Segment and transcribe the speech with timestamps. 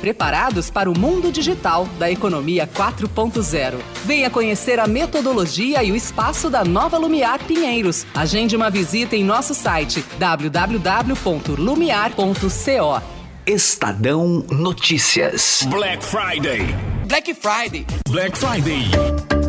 [0.00, 3.74] preparados para o mundo digital da economia 4.0.
[4.04, 8.06] Venha conhecer a metodologia e o espaço da nova Lumiar Pinheiros.
[8.14, 13.02] Agende uma visita em nosso site www.lumiar.co.
[13.46, 15.66] Estadão Notícias.
[15.68, 16.60] Black Friday.
[17.06, 17.86] Black Friday.
[18.08, 19.39] Black Friday.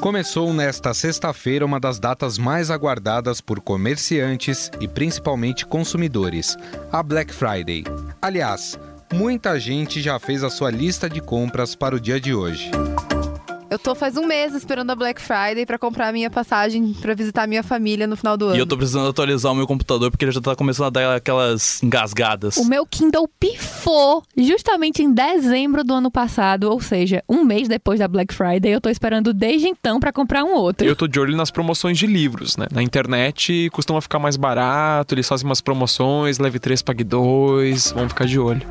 [0.00, 6.56] Começou nesta sexta-feira uma das datas mais aguardadas por comerciantes e principalmente consumidores,
[6.90, 7.84] a Black Friday.
[8.22, 8.80] Aliás,
[9.12, 12.70] muita gente já fez a sua lista de compras para o dia de hoje.
[13.70, 17.14] Eu tô faz um mês esperando a Black Friday para comprar a minha passagem para
[17.14, 18.56] visitar a minha família no final do ano.
[18.56, 21.14] E eu tô precisando atualizar o meu computador porque ele já tá começando a dar
[21.14, 22.56] aquelas engasgadas.
[22.56, 28.00] O meu Kindle pifou justamente em dezembro do ano passado, ou seja, um mês depois
[28.00, 28.72] da Black Friday.
[28.72, 30.84] Eu tô esperando desde então para comprar um outro.
[30.84, 32.66] Eu tô de olho nas promoções de livros, né?
[32.72, 38.08] Na internet costuma ficar mais barato, eles fazem umas promoções, leve 3, pague 2, vamos
[38.08, 38.62] ficar de olho.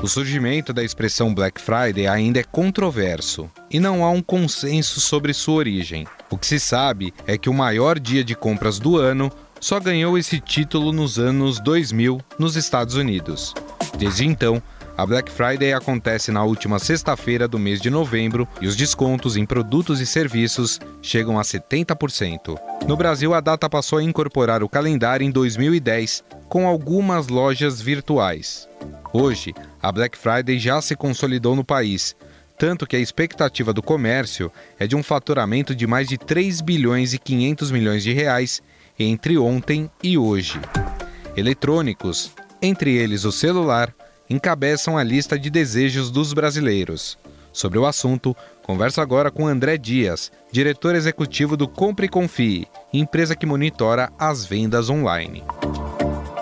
[0.00, 5.34] O surgimento da expressão Black Friday ainda é controverso e não há um consenso sobre
[5.34, 6.06] sua origem.
[6.30, 10.16] O que se sabe é que o maior dia de compras do ano só ganhou
[10.16, 13.54] esse título nos anos 2000 nos Estados Unidos.
[13.98, 14.62] Desde então,
[14.96, 19.44] a Black Friday acontece na última sexta-feira do mês de novembro e os descontos em
[19.44, 22.56] produtos e serviços chegam a 70%.
[22.86, 28.68] No Brasil, a data passou a incorporar o calendário em 2010, com algumas lojas virtuais.
[29.12, 32.14] Hoje, a Black Friday já se consolidou no país,
[32.58, 37.14] tanto que a expectativa do comércio é de um faturamento de mais de 3 bilhões
[37.14, 38.60] e 500 milhões de reais
[38.98, 40.60] entre ontem e hoje.
[41.36, 43.94] Eletrônicos, entre eles o celular,
[44.28, 47.16] encabeçam a lista de desejos dos brasileiros.
[47.52, 53.34] Sobre o assunto, converso agora com André Dias, diretor executivo do Compre e Confie, empresa
[53.34, 55.42] que monitora as vendas online.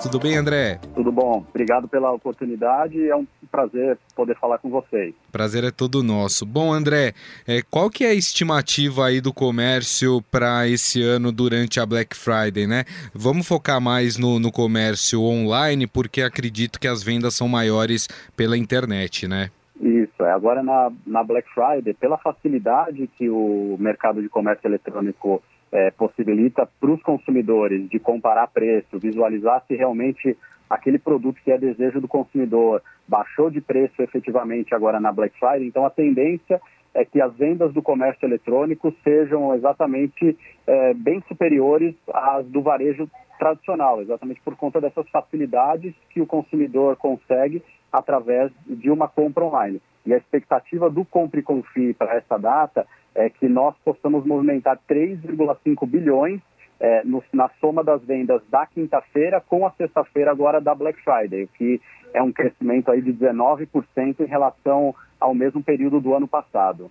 [0.02, 0.78] Tudo bem, André?
[0.94, 1.44] Tudo bom.
[1.48, 3.08] Obrigado pela oportunidade.
[3.08, 5.14] É um prazer poder falar com vocês.
[5.32, 6.44] Prazer é todo nosso.
[6.44, 7.14] Bom, André,
[7.46, 12.14] é, qual que é a estimativa aí do comércio para esse ano durante a Black
[12.14, 12.84] Friday, né?
[13.14, 18.56] Vamos focar mais no, no comércio online, porque acredito que as vendas são maiores pela
[18.56, 19.50] internet, né?
[19.80, 20.30] Isso, é.
[20.30, 26.68] Agora na, na Black Friday, pela facilidade que o mercado de comércio eletrônico é, possibilita
[26.80, 30.36] para os consumidores de comparar preço, visualizar se realmente
[30.68, 35.66] aquele produto que é desejo do consumidor baixou de preço efetivamente agora na Black Friday.
[35.66, 36.60] Então, a tendência
[36.94, 43.08] é que as vendas do comércio eletrônico sejam exatamente é, bem superiores às do varejo
[43.38, 47.62] tradicional, exatamente por conta dessas facilidades que o consumidor consegue
[47.92, 49.80] através de uma compra online.
[50.06, 54.78] E a expectativa do Compre e Confie para essa data é que nós possamos movimentar
[54.88, 56.40] 3,5 bilhões
[56.78, 61.44] é, no, na soma das vendas da quinta-feira com a sexta-feira agora da Black Friday,
[61.44, 61.80] o que
[62.12, 66.90] é um crescimento aí de 19% em relação ao mesmo período do ano passado.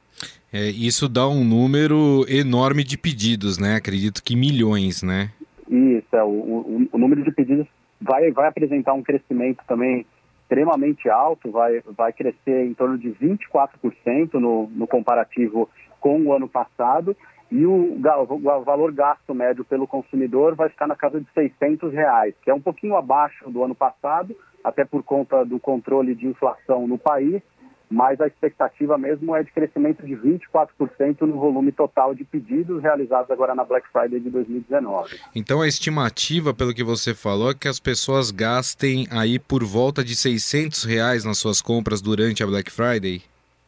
[0.51, 3.75] É, isso dá um número enorme de pedidos, né?
[3.75, 5.31] Acredito que milhões, né?
[5.69, 7.67] Isso, é, o, o, o número de pedidos
[8.01, 10.05] vai, vai apresentar um crescimento também
[10.45, 15.67] extremamente alto, vai, vai crescer em torno de 24% no, no comparativo
[15.99, 17.17] com o ano passado.
[17.51, 22.33] E o, o, valor gasto médio pelo consumidor vai ficar na casa de 600 reais,
[22.43, 26.87] que é um pouquinho abaixo do ano passado, até por conta do controle de inflação
[26.87, 27.41] no país,
[27.89, 33.29] mas a expectativa mesmo é de crescimento de 24% no volume total de pedidos realizados
[33.31, 35.19] agora na Black Friday de 2019.
[35.35, 40.03] Então a estimativa, pelo que você falou, é que as pessoas gastem aí por volta
[40.03, 43.21] de 600 reais nas suas compras durante a Black Friday?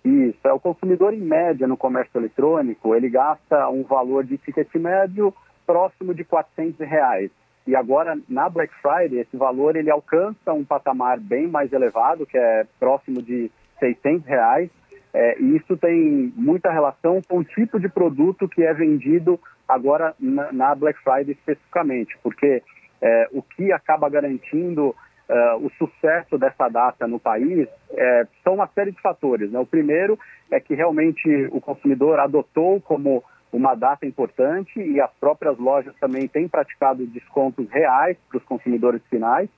[0.03, 4.73] Isso, é o consumidor em média no comércio eletrônico, ele gasta um valor de ticket
[4.75, 5.33] médio
[5.65, 7.29] próximo de 400 reais.
[7.67, 12.37] E agora, na Black Friday, esse valor ele alcança um patamar bem mais elevado, que
[12.37, 14.69] é próximo de 600 reais.
[15.13, 20.13] É, e isso tem muita relação com o tipo de produto que é vendido agora
[20.19, 22.61] na, na Black Friday especificamente, porque
[23.01, 24.95] é, o que acaba garantindo
[25.29, 29.51] uh, o sucesso dessa data no país é, são uma série de fatores.
[29.51, 29.59] Né?
[29.59, 30.17] O primeiro
[30.51, 36.27] é que realmente o consumidor adotou como uma data importante e as próprias lojas também
[36.27, 39.49] têm praticado descontos reais para os consumidores finais.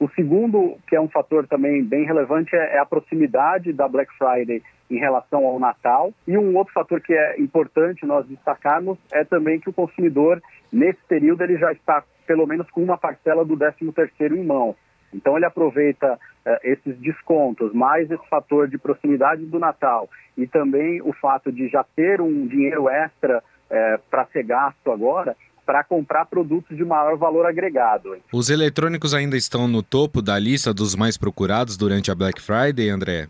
[0.00, 4.12] O segundo, que é um fator também bem relevante, é, é a proximidade da Black
[4.16, 6.12] Friday em relação ao Natal.
[6.26, 10.40] E um outro fator que é importante nós destacarmos é também que o consumidor,
[10.72, 14.76] nesse período, ele já está pelo menos com uma parcela do 13º em mão.
[15.12, 21.00] Então ele aproveita eh, esses descontos, mais esse fator de proximidade do Natal e também
[21.02, 25.34] o fato de já ter um dinheiro extra eh, para ser gasto agora,
[25.68, 28.16] para comprar produtos de maior valor agregado.
[28.32, 32.88] Os eletrônicos ainda estão no topo da lista dos mais procurados durante a Black Friday,
[32.88, 33.28] André?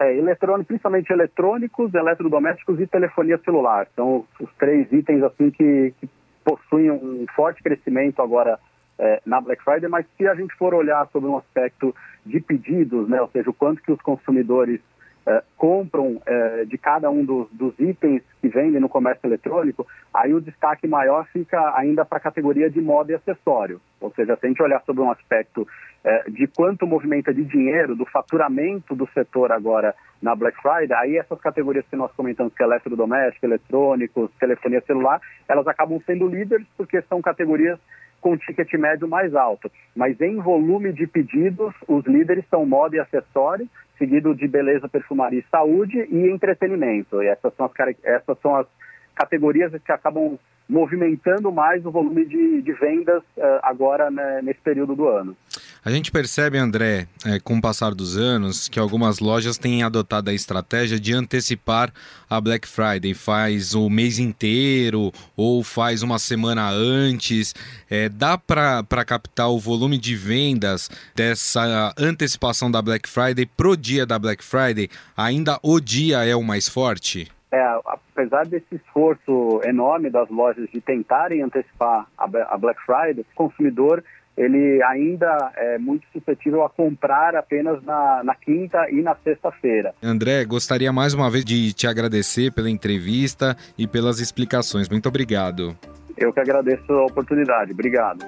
[0.00, 3.86] É, eletrônico, principalmente eletrônicos, eletrodomésticos e telefonia celular.
[3.94, 6.08] São os, três itens assim que, que
[6.42, 8.58] possuem um forte crescimento agora
[8.98, 11.94] é, na Black Friday, mas se a gente for olhar sobre um aspecto
[12.24, 14.80] de pedidos, né, ou seja, o quanto que os consumidores
[15.26, 20.34] é, compram é, de cada um dos, dos, itens que vendem no comércio eletrônico, aí
[20.34, 23.80] o destaque maior fica ainda para a categoria de moda e acessório.
[24.00, 25.66] Ou seja, se a gente olhar sobre um aspecto
[26.04, 31.16] é, de quanto movimenta de dinheiro, do faturamento do setor agora na Black Friday, aí
[31.16, 36.66] essas categorias que nós comentamos, que é eletrodoméstico, eletrônicos, telefonia celular, elas acabam sendo líderes
[36.76, 37.78] porque são categorias
[38.24, 39.70] com ticket médio mais alto.
[39.94, 43.68] Mas em volume de pedidos, os líderes são moda e acessório,
[43.98, 47.22] seguido de beleza, perfumaria e saúde e entretenimento.
[47.22, 48.66] E essas são as, essas são as
[49.14, 50.38] categorias que acabam
[50.68, 55.36] movimentando mais o volume de, de vendas uh, agora né, nesse período do ano.
[55.84, 60.30] A gente percebe, André, é, com o passar dos anos, que algumas lojas têm adotado
[60.30, 61.92] a estratégia de antecipar
[62.28, 67.54] a Black Friday, faz o mês inteiro ou faz uma semana antes.
[67.90, 74.06] É, dá para captar o volume de vendas dessa antecipação da Black Friday pro dia
[74.06, 74.88] da Black Friday?
[75.14, 77.30] Ainda o dia é o mais forte?
[77.52, 84.02] É, apesar desse esforço enorme das lojas de tentarem antecipar a Black Friday, o consumidor
[84.36, 89.94] ele ainda é muito suscetível a comprar apenas na, na quinta e na sexta-feira.
[90.02, 94.88] André, gostaria mais uma vez de te agradecer pela entrevista e pelas explicações.
[94.88, 95.76] Muito obrigado.
[96.16, 97.72] Eu que agradeço a oportunidade.
[97.72, 98.24] Obrigado.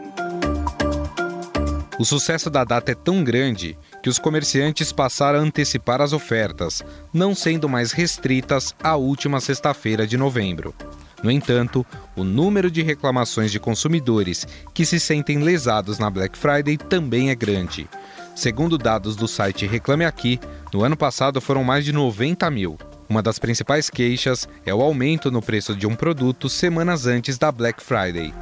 [1.98, 6.82] O sucesso da data é tão grande que os comerciantes passaram a antecipar as ofertas,
[7.12, 10.74] não sendo mais restritas à última sexta-feira de novembro.
[11.22, 11.84] No entanto,
[12.14, 17.34] o número de reclamações de consumidores que se sentem lesados na Black Friday também é
[17.34, 17.88] grande.
[18.34, 20.38] Segundo dados do site Reclame Aqui,
[20.72, 22.78] no ano passado foram mais de 90 mil.
[23.08, 27.50] Uma das principais queixas é o aumento no preço de um produto semanas antes da
[27.50, 28.34] Black Friday.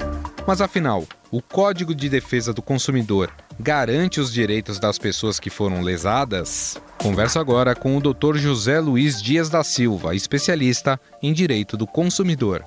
[0.47, 5.81] Mas afinal, o Código de Defesa do Consumidor garante os direitos das pessoas que foram
[5.81, 6.77] lesadas?
[6.99, 8.37] Converso agora com o Dr.
[8.37, 12.65] José Luiz Dias da Silva, especialista em direito do consumidor.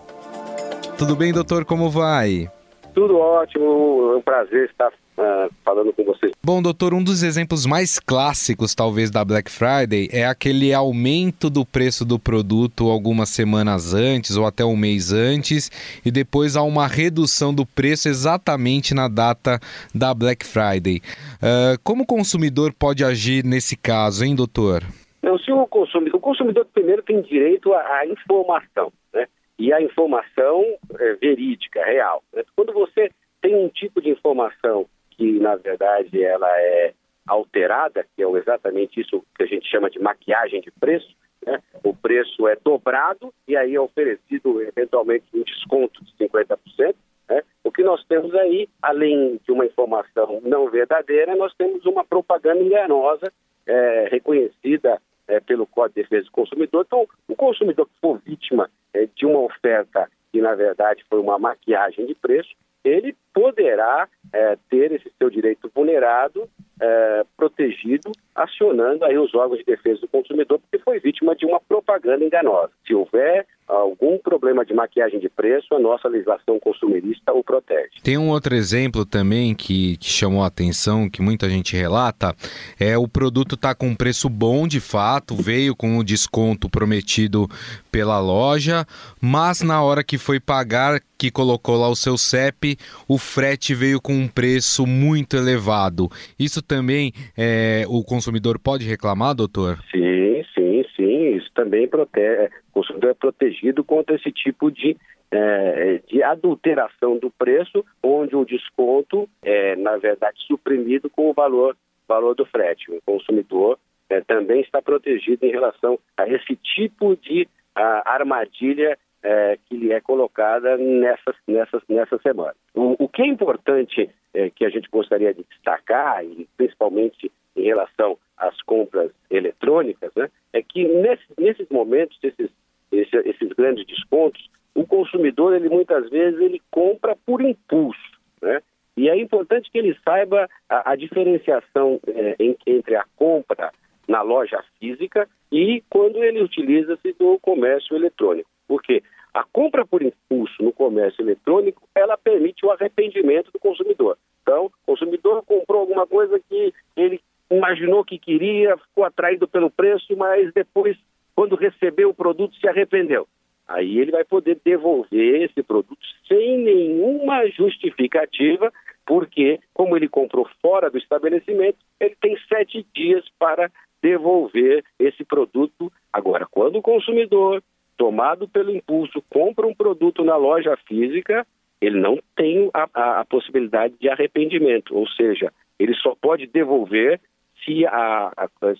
[0.97, 1.65] Tudo bem, doutor?
[1.65, 2.49] Como vai?
[2.97, 6.31] Tudo ótimo, é um prazer estar uh, falando com vocês.
[6.43, 11.63] Bom, doutor, um dos exemplos mais clássicos, talvez, da Black Friday é aquele aumento do
[11.63, 15.69] preço do produto algumas semanas antes ou até um mês antes,
[16.03, 19.59] e depois há uma redução do preço exatamente na data
[19.93, 20.99] da Black Friday.
[21.35, 24.81] Uh, como o consumidor pode agir nesse caso, hein, doutor?
[25.21, 29.27] Não, se o consumidor, o consumidor primeiro tem direito à, informação, né?
[29.57, 30.63] E a informação
[30.99, 32.23] é, verídica, real.
[32.33, 32.43] Né?
[32.55, 33.11] Quando você
[33.41, 36.93] tem um tipo de informação que na verdade ela é
[37.27, 41.15] alterada, que é exatamente isso que a gente chama de maquiagem de preço.
[41.45, 41.59] Né?
[41.83, 46.95] O preço é dobrado e aí é oferecido eventualmente um desconto de 50%.
[47.29, 47.43] Né?
[47.63, 52.61] O que nós temos aí, além de uma informação não verdadeira, nós temos uma propaganda
[52.61, 53.31] enganosa
[53.65, 56.85] é, reconhecida é, pelo Código de Defesa do Consumidor.
[56.85, 61.37] Então, o consumidor que for vítima é, de uma oferta que, na verdade, foi uma
[61.37, 62.49] maquiagem de preço,
[62.83, 69.65] ele poderá é, ter esse seu direito vulnerado, é, protegido, acionando aí os órgãos de
[69.65, 72.71] defesa do consumidor, porque foi vítima de uma propaganda enganosa.
[72.85, 77.89] Se houver algum problema de maquiagem de preço, a nossa legislação consumerista o protege.
[78.01, 82.33] Tem um outro exemplo também que, chamou a atenção, que muita gente relata,
[82.79, 87.47] é o produto está com um preço bom de fato, veio com o desconto prometido
[87.91, 88.85] pela loja,
[89.21, 93.99] mas na hora que foi pagar, que colocou lá o seu CEP, o frete veio
[94.01, 96.09] com um preço muito elevado.
[96.39, 99.79] Isso também é, o consumidor pode reclamar, doutor?
[99.91, 101.35] Sim, sim, sim.
[101.35, 104.95] Isso também protege consumidor é protegido contra esse tipo de,
[105.31, 111.75] é, de adulteração do preço, onde o desconto é, na verdade, suprimido com o valor,
[112.07, 112.91] valor do frete.
[112.91, 119.57] O consumidor é, também está protegido em relação a esse tipo de a, armadilha é,
[119.65, 122.55] que lhe é colocada nessa, nessa, nessa semana.
[122.73, 127.63] O, o que é importante é, que a gente gostaria de destacar, e principalmente em
[127.63, 132.49] relação às compras eletrônicas, né, é que nesse, nesses momentos, esses,
[132.91, 138.61] esses, esses grandes descontos, o consumidor, ele muitas vezes, ele compra por impulso, né?
[138.95, 143.71] E é importante que ele saiba a, a diferenciação é, em, entre a compra
[144.07, 148.49] na loja física e quando ele utiliza-se do comércio eletrônico.
[148.67, 154.17] Porque a compra por impulso no comércio eletrônico, ela permite o arrependimento do consumidor.
[154.41, 160.15] Então, o consumidor comprou alguma coisa que ele imaginou que queria, ficou atraído pelo preço,
[160.17, 160.97] mas depois,
[161.35, 163.27] quando recebeu o produto, se arrependeu.
[163.67, 168.71] Aí ele vai poder devolver esse produto sem nenhuma justificativa,
[169.05, 173.69] porque, como ele comprou fora do estabelecimento, ele tem sete dias para
[174.01, 175.91] devolver esse produto.
[176.11, 177.61] Agora, quando o consumidor,
[177.97, 181.45] tomado pelo impulso, compra um produto na loja física,
[181.81, 187.19] ele não tem a, a, a possibilidade de arrependimento, ou seja, ele só pode devolver
[187.63, 188.31] se, a,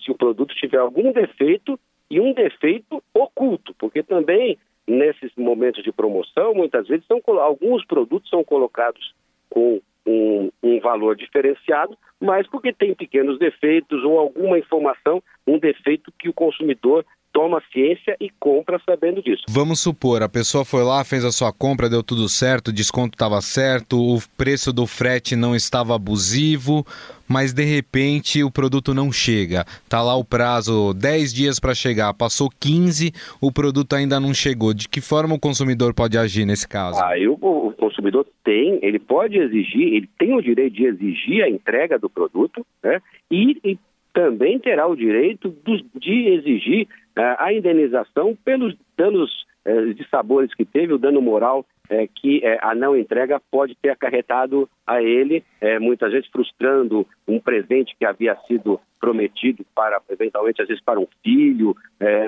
[0.02, 1.78] se o produto tiver algum defeito
[2.10, 4.56] e um defeito oculto, porque também
[4.86, 9.14] nesses momentos de promoção, muitas vezes são, alguns produtos são colocados
[9.50, 16.10] com um, um, valor diferenciado, mas porque tem pequenos defeitos ou alguma informação, um defeito
[16.18, 17.04] que o consumidor
[17.38, 19.44] toma ciência e compra sabendo disso.
[19.48, 23.14] Vamos supor, a pessoa foi lá, fez a sua compra, deu tudo certo, o desconto
[23.14, 26.84] estava certo, o preço do frete não estava abusivo,
[27.28, 29.64] mas de repente o produto não chega.
[29.88, 34.74] Tá lá o prazo 10 dias para chegar, passou 15, o produto ainda não chegou.
[34.74, 37.00] De que forma o consumidor pode agir nesse caso?
[37.00, 41.48] Ah, eu, o consumidor tem, ele pode exigir, ele tem o direito de exigir a
[41.48, 43.00] entrega do produto, né?
[43.30, 43.78] E, e
[44.12, 45.54] também terá o direito
[45.94, 46.86] de exigir
[47.16, 52.42] uh, a indenização pelos danos uh, de sabores que teve, o dano moral uh, que
[52.60, 55.44] a não entrega pode ter acarretado a ele,
[55.80, 61.06] muitas vezes frustrando um presente que havia sido prometido para, eventualmente, às vezes para um
[61.22, 61.76] filho,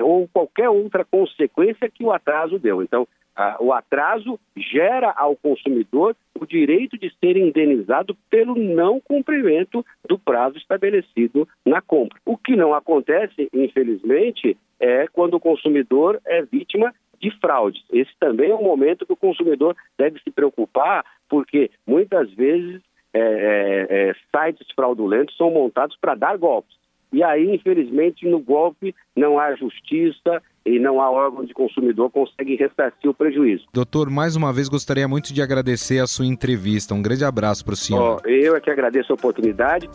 [0.03, 2.83] ou qualquer outra consequência que o atraso deu.
[2.83, 3.07] Então,
[3.59, 10.57] o atraso gera ao consumidor o direito de ser indenizado pelo não cumprimento do prazo
[10.57, 12.19] estabelecido na compra.
[12.25, 17.83] O que não acontece, infelizmente, é quando o consumidor é vítima de fraudes.
[17.91, 22.81] Esse também é um momento que o consumidor deve se preocupar, porque muitas vezes
[23.13, 26.80] é, é, é, sites fraudulentos são montados para dar golpes.
[27.11, 32.55] E aí, infelizmente, no golpe não há justiça, e não há órgão de consumidor consegue
[32.55, 33.65] ressarcir o prejuízo.
[33.73, 36.93] Doutor, mais uma vez gostaria muito de agradecer a sua entrevista.
[36.93, 38.21] Um grande abraço para o senhor.
[38.23, 39.89] Oh, eu é que agradeço a oportunidade.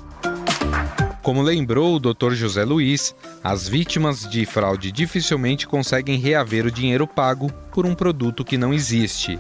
[1.22, 2.32] Como lembrou o Dr.
[2.32, 8.44] José Luiz, as vítimas de fraude dificilmente conseguem reaver o dinheiro pago por um produto
[8.44, 9.38] que não existe.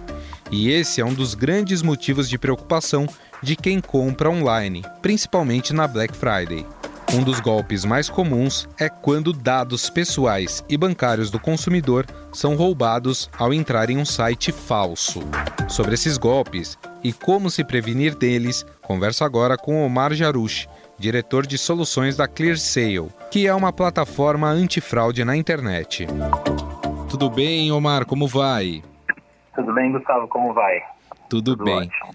[0.50, 3.06] E esse é um dos grandes motivos de preocupação
[3.40, 6.66] de quem compra online, principalmente na Black Friday.
[7.14, 13.30] Um dos golpes mais comuns é quando dados pessoais e bancários do consumidor são roubados
[13.38, 15.20] ao entrar em um site falso.
[15.68, 21.56] Sobre esses golpes e como se prevenir deles, converso agora com Omar Jarush, diretor de
[21.56, 26.06] soluções da ClearSale, que é uma plataforma antifraude na internet.
[27.08, 28.04] Tudo bem, Omar?
[28.04, 28.82] Como vai?
[29.54, 30.26] Tudo bem, Gustavo?
[30.28, 30.82] Como vai?
[31.28, 31.76] Tudo, Tudo bem.
[31.76, 32.14] Ótimo.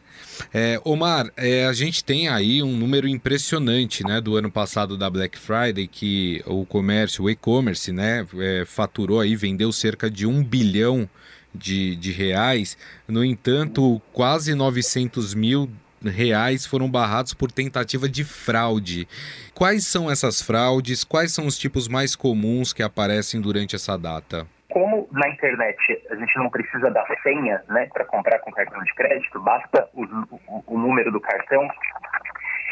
[0.53, 5.09] É, Omar, é, a gente tem aí um número impressionante né, do ano passado da
[5.09, 10.43] Black Friday, que o comércio, o e-commerce, né, é, faturou aí, vendeu cerca de um
[10.43, 11.09] bilhão
[11.53, 12.77] de, de reais.
[13.07, 15.69] No entanto, quase 900 mil
[16.03, 19.07] reais foram barrados por tentativa de fraude.
[19.53, 21.03] Quais são essas fraudes?
[21.03, 24.47] Quais são os tipos mais comuns que aparecem durante essa data?
[24.71, 25.77] Como na internet
[26.09, 30.03] a gente não precisa da senha né, para comprar com cartão de crédito, basta o,
[30.03, 31.67] o, o número do cartão,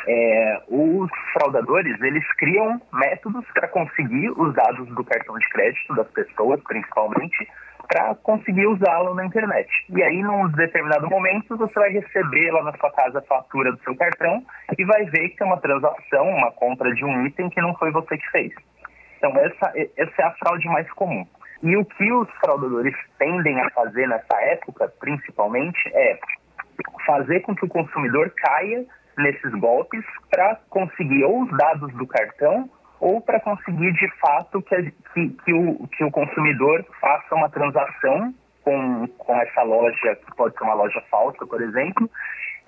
[0.08, 6.08] é, os fraudadores eles criam métodos para conseguir os dados do cartão de crédito das
[6.12, 7.48] pessoas, principalmente,
[7.88, 9.68] para conseguir usá-lo na internet.
[9.90, 13.80] E aí, num determinado momento, você vai receber lá na sua casa a fatura do
[13.80, 14.44] seu cartão
[14.78, 17.92] e vai ver que tem uma transação, uma compra de um item que não foi
[17.92, 18.54] você que fez.
[19.18, 21.26] Então, essa, essa é a fraude mais comum.
[21.62, 26.20] E o que os fraudadores tendem a fazer nessa época, principalmente, é
[27.06, 28.86] fazer com que o consumidor caia
[29.18, 34.92] nesses golpes para conseguir ou os dados do cartão ou para conseguir de fato que,
[35.14, 40.58] que, que, o, que o consumidor faça uma transação com, com essa loja, que pode
[40.58, 42.10] ser uma loja falsa, por exemplo,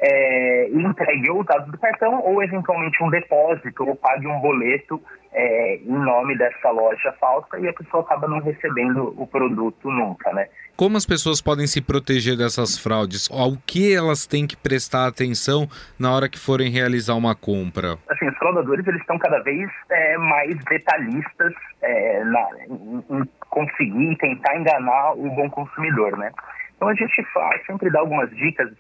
[0.02, 5.00] é, entregue ou os dados do cartão ou eventualmente um depósito ou pague um boleto
[5.32, 10.34] é, em nome dessa loja falsa e a pessoa acaba não recebendo o produto nunca,
[10.34, 10.48] né?
[10.76, 13.30] Como as pessoas podem se proteger dessas fraudes?
[13.32, 15.68] Ao que elas têm que prestar atenção
[16.00, 17.98] na hora que forem realizar uma compra?
[18.10, 24.18] Assim, os fraudadores eles estão cada vez é, mais detalhistas é, na, em, em conseguir
[24.18, 26.32] tentar enganar o bom consumidor, né?
[26.76, 28.72] Então a gente faz, sempre dá algumas dicas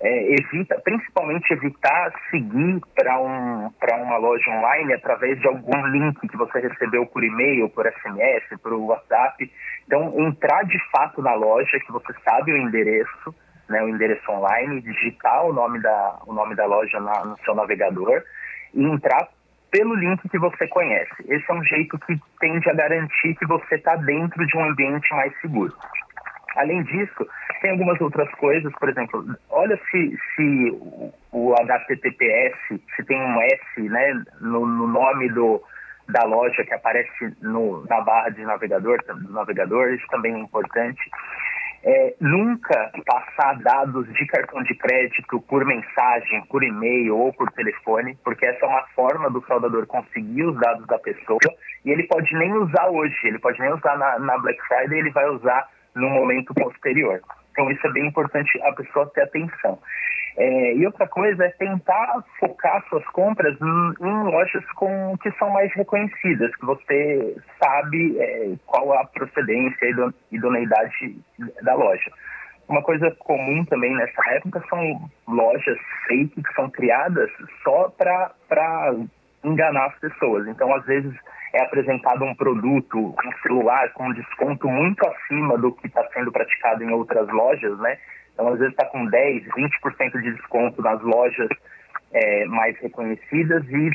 [0.00, 3.70] é, evita, principalmente evitar seguir para um,
[4.02, 8.74] uma loja online através de algum link que você recebeu por e-mail, por SMS, por
[8.74, 9.50] WhatsApp.
[9.86, 13.34] Então, entrar de fato na loja, que você sabe o endereço,
[13.68, 17.54] né, o endereço online, digitar o nome da, o nome da loja na, no seu
[17.54, 18.22] navegador
[18.74, 19.28] e entrar
[19.70, 21.14] pelo link que você conhece.
[21.26, 25.08] Esse é um jeito que tende a garantir que você está dentro de um ambiente
[25.14, 25.72] mais seguro.
[26.56, 27.26] Além disso,
[27.60, 30.78] tem algumas outras coisas, por exemplo, olha se, se
[31.32, 35.62] o HTTPS, se tem um S né, no, no nome do,
[36.08, 41.00] da loja que aparece no, na barra de navegador, do navegador, isso também é importante.
[41.84, 48.18] É, nunca passar dados de cartão de crédito por mensagem, por e-mail ou por telefone,
[48.24, 51.38] porque essa é uma forma do fraudador conseguir os dados da pessoa
[51.84, 55.10] e ele pode nem usar hoje, ele pode nem usar na, na Black Friday, ele
[55.10, 57.20] vai usar no momento posterior.
[57.56, 59.78] Então isso é bem importante a pessoa ter atenção.
[60.36, 65.48] É, e outra coisa é tentar focar suas compras em, em, lojas com, que são
[65.48, 71.16] mais reconhecidas, que você sabe é, qual a procedência e idoneidade
[71.62, 72.12] da loja.
[72.68, 77.30] Uma coisa comum também nessa época são lojas fake que são criadas
[77.62, 78.94] só para
[79.46, 80.46] enganar as pessoas.
[80.48, 81.14] Então, às vezes,
[81.54, 86.32] é apresentado um produto, um celular com um desconto muito acima do que está sendo
[86.32, 87.98] praticado em outras lojas, né?
[88.34, 91.48] Então, às vezes está com 10, 20% de desconto nas lojas
[92.12, 93.90] é, mais reconhecidas e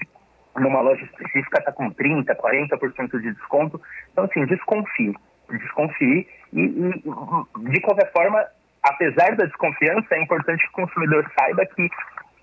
[0.60, 3.79] numa loja específica está com 30%, 40% de desconto.
[4.12, 5.15] Então, assim, desconfie.
[5.50, 8.43] Desconfie e, e, de qualquer forma,
[8.84, 11.89] apesar da desconfiança, é importante que o consumidor saiba que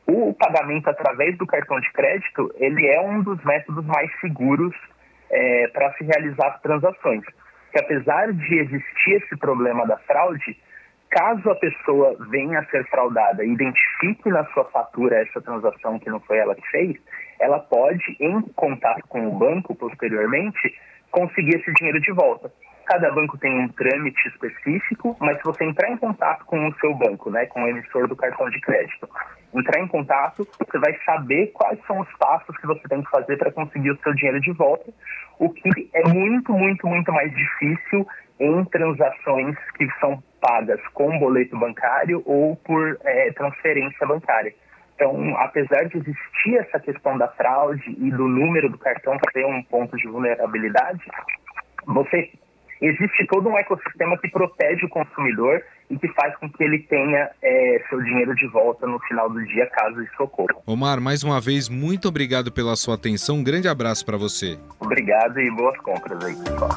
[0.09, 4.75] o pagamento através do cartão de crédito, ele é um dos métodos mais seguros
[5.31, 7.25] é, para se realizar as transações.
[7.71, 10.57] Que apesar de existir esse problema da fraude,
[11.11, 16.09] caso a pessoa venha a ser fraudada e identifique na sua fatura essa transação que
[16.09, 16.97] não foi ela que fez,
[17.38, 20.75] ela pode, em contato com o banco posteriormente,
[21.11, 22.50] conseguir esse dinheiro de volta.
[22.87, 26.95] Cada banco tem um trâmite específico, mas se você entrar em contato com o seu
[26.95, 29.06] banco, né, com o emissor do cartão de crédito,
[29.54, 33.37] entrar em contato, você vai saber quais são os passos que você tem que fazer
[33.37, 34.93] para conseguir o seu dinheiro de volta,
[35.39, 38.06] o que é muito, muito, muito mais difícil
[38.39, 44.54] em transações que são pagas com boleto bancário ou por é, transferência bancária.
[44.95, 49.63] Então, apesar de existir essa questão da fraude e do número do cartão ser um
[49.63, 51.04] ponto de vulnerabilidade,
[51.87, 52.30] você
[52.80, 57.31] existe todo um ecossistema que protege o consumidor e que faz com que ele tenha
[57.43, 60.55] é, seu dinheiro de volta no final do dia, caso isso ocorra.
[60.67, 63.37] Omar, mais uma vez, muito obrigado pela sua atenção.
[63.37, 64.59] Um grande abraço para você.
[64.81, 66.71] Obrigado e boas compras aí, pessoal.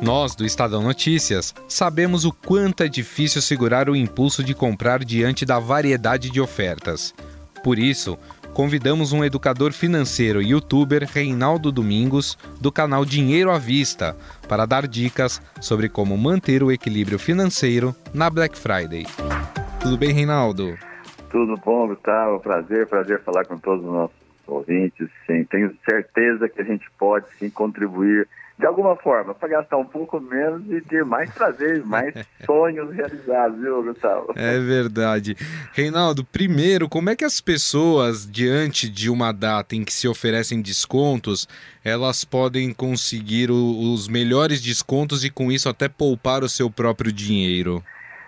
[0.00, 5.44] Nós, do Estadão Notícias, sabemos o quanto é difícil segurar o impulso de comprar diante
[5.44, 7.14] da variedade de ofertas.
[7.64, 8.16] Por isso,
[8.58, 14.16] convidamos um educador financeiro e youtuber, Reinaldo Domingos, do canal Dinheiro à Vista,
[14.48, 19.06] para dar dicas sobre como manter o equilíbrio financeiro na Black Friday.
[19.80, 20.76] Tudo bem, Reinaldo?
[21.30, 22.40] Tudo bom, Gustavo.
[22.40, 25.08] Prazer, prazer falar com todos os nossos ouvintes.
[25.24, 28.26] Sim, tenho certeza que a gente pode sim contribuir
[28.58, 32.12] de alguma forma, para gastar um pouco menos e ter mais prazer, mais
[32.44, 34.32] sonhos realizados, viu, Gustavo?
[34.34, 35.36] É verdade.
[35.72, 40.60] Reinaldo, primeiro, como é que as pessoas, diante de uma data em que se oferecem
[40.60, 41.46] descontos,
[41.84, 47.12] elas podem conseguir o, os melhores descontos e com isso até poupar o seu próprio
[47.12, 47.82] dinheiro?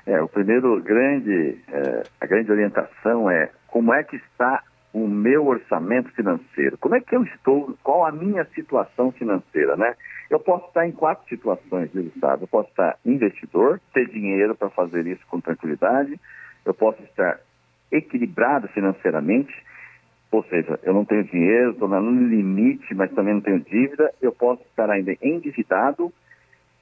[0.07, 5.47] É, o primeiro grande, é, a grande orientação é como é que está o meu
[5.47, 6.77] orçamento financeiro?
[6.79, 7.77] Como é que eu estou?
[7.83, 9.95] Qual a minha situação financeira, né?
[10.29, 12.45] Eu posso estar em quatro situações, viu, Gustavo?
[12.45, 16.19] Eu posso estar investidor, ter dinheiro para fazer isso com tranquilidade.
[16.65, 17.41] Eu posso estar
[17.91, 19.53] equilibrado financeiramente,
[20.31, 24.13] ou seja, eu não tenho dinheiro, estou no limite, mas também não tenho dívida.
[24.23, 26.13] Eu posso estar ainda endividado,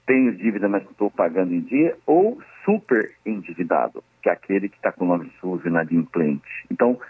[0.06, 4.92] tenho dívida, mas estou pagando em dia, ou super endividado, que é aquele que está
[4.92, 6.66] com o nome sujo, inadimplente.
[6.70, 7.00] Então,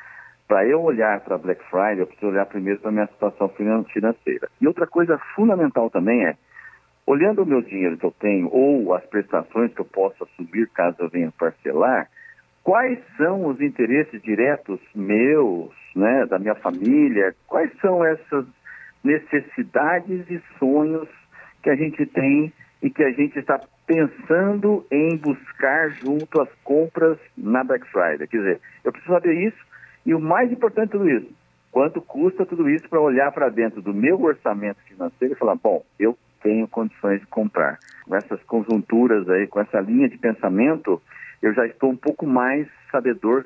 [0.48, 4.48] para eu olhar para Black Friday, eu preciso olhar primeiro para a minha situação financeira.
[4.58, 6.34] E outra coisa fundamental também é,
[7.06, 10.96] olhando o meu dinheiro que eu tenho ou as prestações que eu posso assumir caso
[11.00, 12.08] eu venha parcelar,
[12.64, 18.46] quais são os interesses diretos meus, né, da minha família, quais são essas
[19.04, 21.08] necessidades e sonhos
[21.62, 27.18] que a gente tem e que a gente está pensando em buscar junto às compras
[27.36, 28.26] na Black Friday.
[28.28, 29.67] Quer dizer, eu preciso saber isso
[30.08, 31.28] e o mais importante de tudo isso,
[31.70, 35.84] quanto custa tudo isso para olhar para dentro do meu orçamento financeiro e falar, bom,
[35.98, 37.78] eu tenho condições de comprar.
[38.06, 40.98] Com essas conjunturas aí, com essa linha de pensamento,
[41.42, 43.44] eu já estou um pouco mais sabedor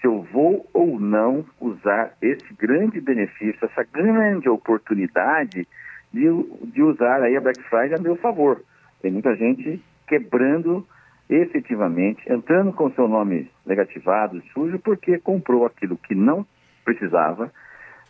[0.00, 5.64] se eu vou ou não usar esse grande benefício, essa grande oportunidade
[6.12, 6.26] de,
[6.72, 8.60] de usar aí a Black Friday a meu favor.
[9.00, 10.84] Tem muita gente quebrando
[11.30, 16.44] efetivamente, entrando com seu nome negativado, sujo, porque comprou aquilo que não
[16.84, 17.52] precisava,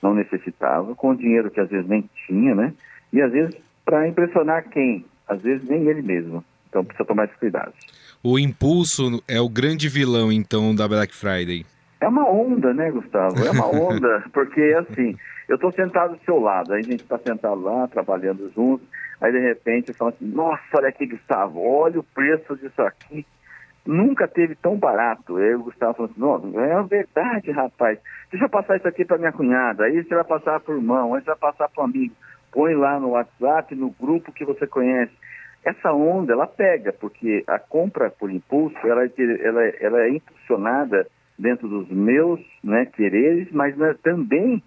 [0.02, 2.72] não necessitava, com dinheiro que às vezes nem tinha, né?
[3.12, 3.54] E às vezes
[3.84, 5.04] para impressionar quem?
[5.28, 6.44] Às vezes nem ele mesmo.
[6.68, 7.72] Então precisa tomar esse cuidado.
[8.22, 11.66] O impulso é o grande vilão, então, da Black Friday.
[12.00, 13.44] É uma onda, né, Gustavo?
[13.44, 15.16] É uma onda, porque assim,
[15.48, 18.86] eu estou sentado do seu lado, aí a gente está sentado lá, trabalhando juntos,
[19.20, 23.26] aí de repente falo assim, nossa, olha aqui, Gustavo, olha o preço disso aqui.
[23.86, 25.36] Nunca teve tão barato.
[25.36, 27.98] Aí o Gustavo falou assim, não, é verdade, rapaz.
[28.30, 31.14] Deixa eu passar isso aqui para minha cunhada, aí você vai passar para o irmão,
[31.14, 32.14] aí você vai passar para o amigo.
[32.52, 35.12] Põe lá no WhatsApp, no grupo que você conhece
[35.64, 39.10] essa onda ela pega, porque a compra por impulso ela, é
[39.42, 41.06] ela, ela é impulsionada
[41.38, 44.62] dentro dos meus né, quereres, mas né, também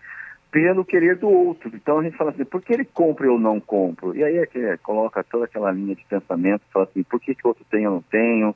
[0.54, 1.72] pelo querer do outro.
[1.74, 4.16] Então a gente fala assim, por que ele compra e eu não compro?
[4.16, 7.34] E aí é que é, coloca toda aquela linha de pensamento, fala assim, por que,
[7.34, 8.56] que o outro tem eu não tenho?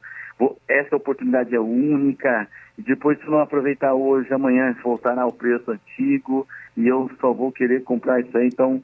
[0.70, 6.48] Essa oportunidade é única, e depois se não aproveitar hoje, amanhã voltará ao preço antigo,
[6.78, 8.80] e eu só vou querer comprar isso aí, então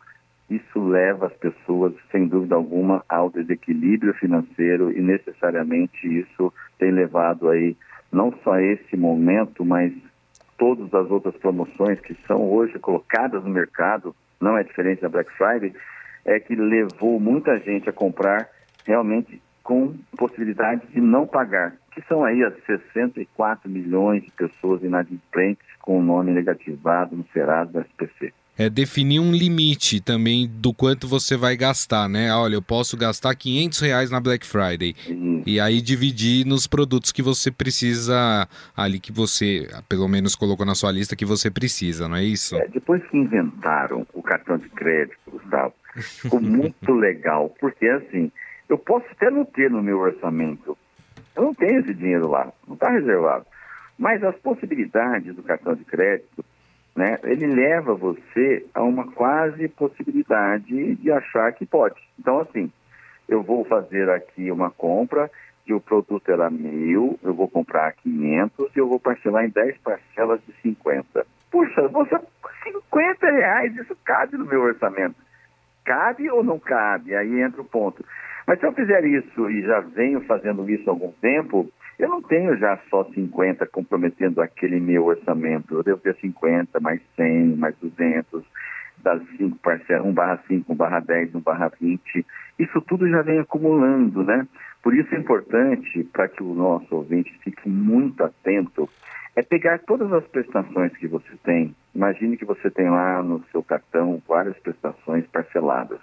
[0.50, 7.48] isso leva as pessoas, sem dúvida alguma, ao desequilíbrio financeiro e necessariamente isso tem levado
[7.48, 7.78] aí
[8.12, 9.94] não só esse momento, mas
[10.58, 15.32] todas as outras promoções que são hoje colocadas no mercado, não é diferente da Black
[15.34, 15.74] Friday,
[16.26, 18.50] é que levou muita gente a comprar
[18.86, 25.66] realmente com possibilidade de não pagar, que são aí as 64 milhões de pessoas inadimplentes
[25.80, 31.08] com o nome negativado no Serasa do SPC é definir um limite também do quanto
[31.08, 32.30] você vai gastar, né?
[32.30, 34.96] Ah, olha, eu posso gastar 500 reais na Black Friday.
[35.10, 35.44] Uhum.
[35.46, 40.76] E aí dividir nos produtos que você precisa, ali que você, pelo menos colocou na
[40.76, 42.56] sua lista, que você precisa, não é isso?
[42.56, 48.32] É, depois que inventaram o cartão de crédito, Gustavo, ficou muito legal, porque assim,
[48.70, 50.78] eu posso até não ter no meu orçamento,
[51.36, 53.46] eu não tenho esse dinheiro lá, não está reservado.
[53.98, 56.44] Mas as possibilidades do cartão de crédito
[56.96, 62.00] né, ele leva você a uma quase possibilidade de achar que pode.
[62.20, 62.72] Então, assim,
[63.28, 65.30] eu vou fazer aqui uma compra
[65.66, 69.78] que o produto era mil, eu vou comprar 500 e eu vou parcelar em 10
[69.78, 71.26] parcelas de 50.
[71.50, 72.20] Puxa, você
[72.64, 75.16] 50 reais, isso cabe no meu orçamento.
[75.84, 77.16] Cabe ou não cabe?
[77.16, 78.04] Aí entra o ponto.
[78.48, 82.22] Mas se eu fizer isso e já venho fazendo isso há algum tempo, eu não
[82.22, 85.76] tenho já só 50 comprometendo aquele meu orçamento.
[85.76, 88.44] Eu devo ter 50, mais 100, mais 200,
[89.04, 92.26] das 5 parcelas, 1 barra 5, 1 barra 10, 1 barra 20.
[92.58, 94.48] Isso tudo já vem acumulando, né?
[94.82, 98.90] Por isso é importante, para que o nosso ouvinte fique muito atento,
[99.36, 101.76] é pegar todas as prestações que você tem.
[101.94, 106.00] Imagine que você tem lá no seu cartão várias prestações parceladas.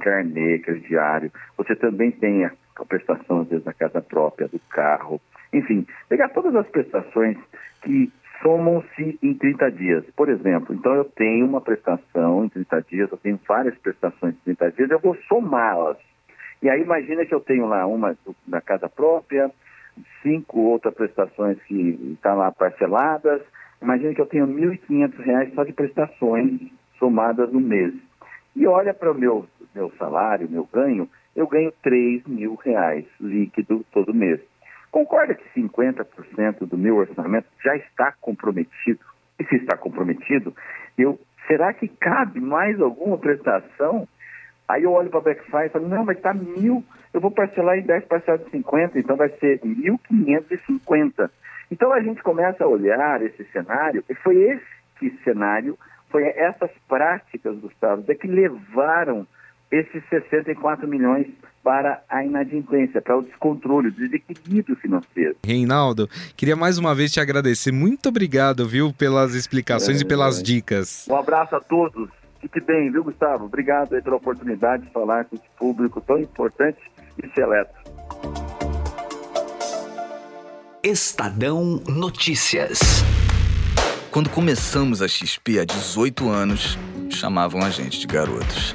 [0.00, 1.30] Carnê, crediário.
[1.56, 5.20] Você também tem a a prestação, às vezes, da casa própria, do carro,
[5.52, 7.36] enfim, pegar todas as prestações
[7.82, 10.04] que somam-se em 30 dias.
[10.16, 14.54] Por exemplo, então eu tenho uma prestação em 30 dias, eu tenho várias prestações em
[14.54, 15.96] 30 dias, eu vou somá-las.
[16.60, 18.16] E aí imagina que eu tenho lá uma
[18.46, 19.50] da casa própria,
[20.22, 21.74] cinco outras prestações que
[22.12, 23.42] estão lá parceladas,
[23.80, 26.60] imagina que eu tenho R$ 1.500 só de prestações
[26.98, 27.94] somadas no mês.
[28.54, 33.84] E olha para o meu, meu salário, meu ganho, eu ganho 3 mil reais líquido
[33.92, 34.40] todo mês.
[34.90, 39.00] Concorda que 50% do meu orçamento já está comprometido?
[39.38, 40.54] E se está comprometido,
[40.98, 44.06] eu será que cabe mais alguma prestação?
[44.68, 47.30] Aí eu olho para a Black Friday e falo, não, mas está mil, eu vou
[47.30, 51.30] parcelar em 10 parcelas de 50, então vai ser 1.550.
[51.70, 55.76] Então a gente começa a olhar esse cenário, e foi esse cenário,
[56.10, 59.26] foi essas práticas, Gustavo, que levaram
[59.72, 61.26] esses 64 milhões
[61.64, 65.36] para a inadimplência, para o descontrole, o desequilíbrio financeiro.
[65.44, 67.72] Reinaldo, queria mais uma vez te agradecer.
[67.72, 70.42] Muito obrigado, viu, pelas explicações é, e pelas é.
[70.42, 71.06] dicas.
[71.08, 72.10] Um abraço a todos.
[72.40, 73.46] Fique bem, viu, Gustavo?
[73.46, 76.78] Obrigado pela oportunidade de falar com esse público tão importante
[77.22, 77.72] e seleto.
[80.82, 82.80] Estadão Notícias.
[84.10, 86.76] Quando começamos a XP há 18 anos,
[87.08, 88.74] chamavam a gente de garotos.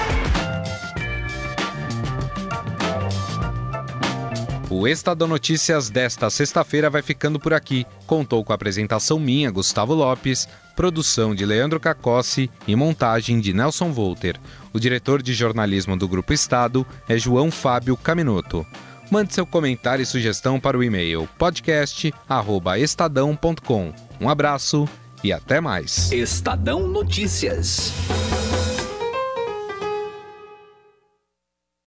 [4.71, 7.85] O Estadão Notícias desta sexta-feira vai ficando por aqui.
[8.07, 13.91] Contou com a apresentação minha, Gustavo Lopes, produção de Leandro Cacossi e montagem de Nelson
[13.91, 14.39] Volter.
[14.71, 18.65] O diretor de jornalismo do Grupo Estado é João Fábio Caminoto.
[19.11, 23.93] Mande seu comentário e sugestão para o e-mail podcast@estadão.com.
[24.21, 24.87] Um abraço
[25.21, 26.13] e até mais.
[26.13, 27.91] Estadão Notícias.